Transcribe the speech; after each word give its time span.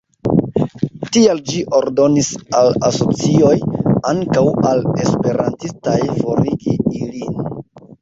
Tial 1.17 1.41
ĝi 1.51 1.61
ordonis 1.81 2.31
al 2.61 2.73
asocioj, 2.89 3.53
ankaŭ 4.15 4.49
al 4.73 4.85
esperantistaj, 5.07 5.99
forigi 6.19 6.79
ilin. 7.07 7.43